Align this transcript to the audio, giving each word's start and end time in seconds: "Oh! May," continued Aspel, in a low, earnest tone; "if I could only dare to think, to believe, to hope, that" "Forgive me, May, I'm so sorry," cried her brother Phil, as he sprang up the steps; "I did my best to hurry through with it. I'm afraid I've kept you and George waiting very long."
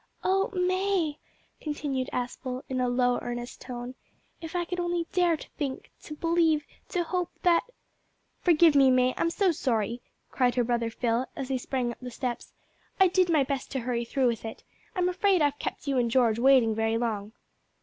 "Oh! 0.23 0.49
May," 0.55 1.19
continued 1.59 2.09
Aspel, 2.11 2.63
in 2.67 2.81
a 2.81 2.89
low, 2.89 3.19
earnest 3.21 3.61
tone; 3.61 3.93
"if 4.41 4.55
I 4.55 4.65
could 4.65 4.79
only 4.79 5.05
dare 5.11 5.37
to 5.37 5.47
think, 5.59 5.91
to 6.01 6.15
believe, 6.15 6.65
to 6.89 7.03
hope, 7.03 7.29
that" 7.43 7.63
"Forgive 8.43 8.73
me, 8.73 8.89
May, 8.89 9.13
I'm 9.15 9.29
so 9.29 9.51
sorry," 9.51 10.01
cried 10.31 10.55
her 10.55 10.63
brother 10.63 10.89
Phil, 10.89 11.27
as 11.35 11.49
he 11.49 11.59
sprang 11.59 11.91
up 11.91 11.99
the 11.99 12.09
steps; 12.09 12.51
"I 12.99 13.09
did 13.09 13.29
my 13.29 13.43
best 13.43 13.69
to 13.73 13.81
hurry 13.81 14.03
through 14.03 14.25
with 14.29 14.43
it. 14.43 14.63
I'm 14.95 15.07
afraid 15.07 15.39
I've 15.39 15.59
kept 15.59 15.85
you 15.85 15.99
and 15.99 16.09
George 16.09 16.39
waiting 16.39 16.73
very 16.73 16.97
long." 16.97 17.33